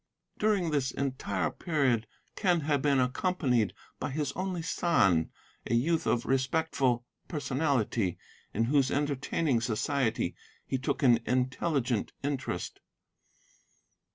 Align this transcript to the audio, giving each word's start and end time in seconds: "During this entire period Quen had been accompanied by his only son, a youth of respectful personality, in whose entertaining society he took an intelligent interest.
"During 0.39 0.71
this 0.71 0.89
entire 0.89 1.51
period 1.51 2.07
Quen 2.35 2.61
had 2.61 2.81
been 2.81 2.99
accompanied 2.99 3.71
by 3.99 4.09
his 4.09 4.31
only 4.31 4.63
son, 4.63 5.29
a 5.67 5.75
youth 5.75 6.07
of 6.07 6.25
respectful 6.25 7.05
personality, 7.27 8.17
in 8.51 8.63
whose 8.63 8.89
entertaining 8.89 9.61
society 9.61 10.35
he 10.65 10.79
took 10.79 11.03
an 11.03 11.19
intelligent 11.27 12.13
interest. 12.23 12.79